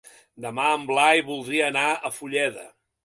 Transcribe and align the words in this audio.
Demà 0.45 0.63
en 0.77 0.87
Blai 0.91 1.21
voldria 1.27 1.67
anar 1.67 1.85
a 1.91 2.11
Fulleda. 2.17 2.67